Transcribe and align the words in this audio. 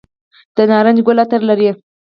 د 0.55 0.57
نارنج 0.71 0.99
ګل 1.05 1.17
عطر 1.23 1.41
لري؟ 1.49 1.69